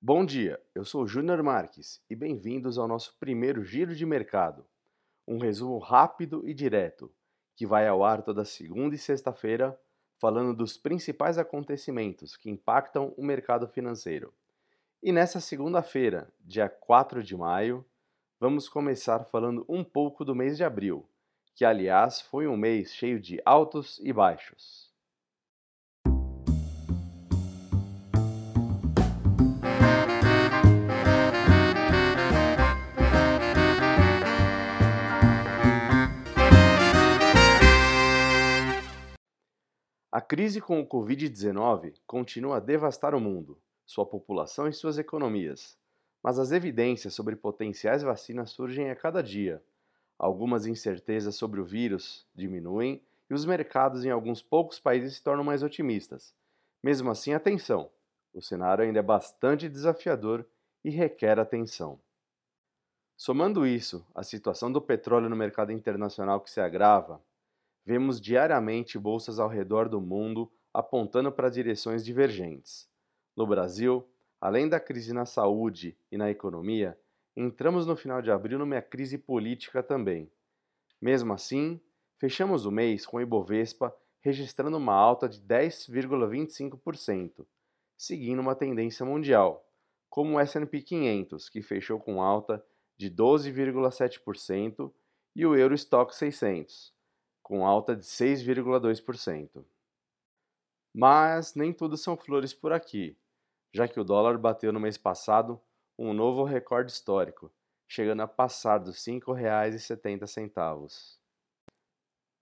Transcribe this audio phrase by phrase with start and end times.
[0.00, 4.64] Bom dia, eu sou Júnior Marques e bem-vindos ao nosso primeiro Giro de Mercado,
[5.26, 7.12] um resumo rápido e direto
[7.56, 9.76] que vai ao ar toda segunda e sexta-feira,
[10.20, 14.32] falando dos principais acontecimentos que impactam o mercado financeiro.
[15.02, 17.84] E nessa segunda-feira, dia 4 de maio,
[18.38, 21.10] vamos começar falando um pouco do mês de abril,
[21.56, 24.96] que aliás foi um mês cheio de altos e baixos.
[40.18, 45.78] A crise com o Covid-19 continua a devastar o mundo, sua população e suas economias,
[46.20, 49.62] mas as evidências sobre potenciais vacinas surgem a cada dia.
[50.18, 53.00] Algumas incertezas sobre o vírus diminuem
[53.30, 56.34] e os mercados em alguns poucos países se tornam mais otimistas.
[56.82, 57.88] Mesmo assim, atenção!
[58.34, 60.44] O cenário ainda é bastante desafiador
[60.84, 61.96] e requer atenção.
[63.16, 67.22] Somando isso, a situação do petróleo no mercado internacional que se agrava,
[67.88, 72.86] vemos diariamente bolsas ao redor do mundo apontando para direções divergentes.
[73.34, 74.06] No Brasil,
[74.38, 77.00] além da crise na saúde e na economia,
[77.34, 80.30] entramos no final de abril numa crise política também.
[81.00, 81.80] Mesmo assim,
[82.18, 87.46] fechamos o mês com o Ibovespa registrando uma alta de 10,25%,
[87.96, 89.66] seguindo uma tendência mundial,
[90.10, 92.62] como o S&P 500, que fechou com alta
[92.98, 94.92] de 12,7%,
[95.34, 96.97] e o Eurostock 600,
[97.48, 99.64] com alta de 6,2%.
[100.94, 103.16] Mas nem tudo são flores por aqui,
[103.72, 105.58] já que o dólar bateu no mês passado
[105.98, 107.50] um novo recorde histórico,
[107.88, 111.16] chegando a passar dos R$ 5,70.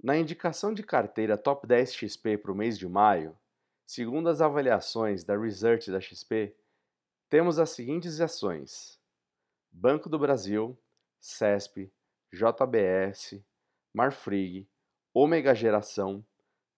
[0.02, 3.38] Na indicação de carteira Top 10 XP para o mês de maio,
[3.86, 6.52] segundo as avaliações da Research da XP,
[7.28, 9.00] temos as seguintes ações:
[9.70, 10.76] Banco do Brasil,
[11.20, 11.92] CESP,
[12.32, 13.40] JBS,
[13.94, 14.68] Marfrig,
[15.18, 16.22] Ômega Geração,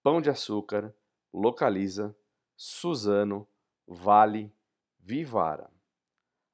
[0.00, 0.94] Pão de Açúcar,
[1.34, 2.16] Localiza,
[2.56, 3.48] Suzano,
[3.84, 4.54] Vale,
[5.00, 5.68] Vivara.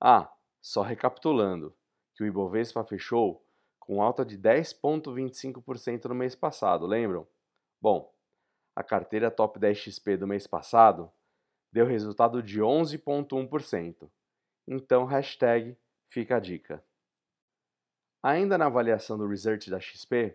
[0.00, 0.32] Ah,
[0.62, 1.76] só recapitulando,
[2.14, 3.46] que o Ibovespa fechou
[3.78, 7.28] com alta de 10,25% no mês passado, lembram?
[7.78, 8.10] Bom,
[8.74, 11.12] a carteira Top 10 XP do mês passado
[11.70, 14.10] deu resultado de 11,1%.
[14.66, 15.76] Então, hashtag
[16.08, 16.82] fica a dica.
[18.22, 20.34] Ainda na avaliação do Research da XP,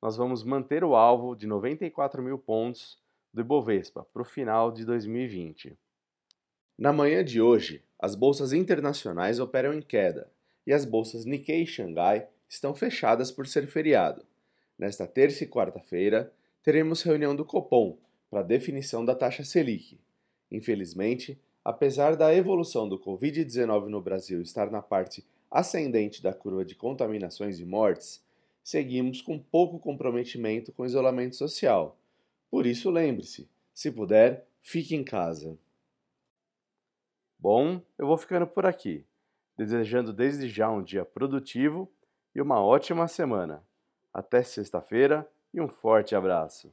[0.00, 2.98] nós vamos manter o alvo de 94 mil pontos
[3.32, 5.76] do Ibovespa para o final de 2020.
[6.78, 10.30] Na manhã de hoje, as bolsas internacionais operam em queda
[10.66, 14.24] e as bolsas Nikkei e Xangai estão fechadas por ser feriado.
[14.78, 16.32] Nesta terça e quarta-feira,
[16.62, 17.98] teremos reunião do Copom
[18.30, 19.98] para definição da taxa Selic.
[20.50, 26.74] Infelizmente, apesar da evolução do Covid-19 no Brasil estar na parte ascendente da curva de
[26.74, 28.22] contaminações e mortes,
[28.68, 31.98] seguimos com pouco comprometimento com o isolamento social.
[32.50, 35.58] Por isso, lembre-se: se puder, fique em casa.
[37.38, 39.06] Bom, eu vou ficando por aqui,
[39.56, 41.90] desejando desde já um dia produtivo
[42.34, 43.64] e uma ótima semana.
[44.12, 46.70] Até sexta-feira e um forte abraço.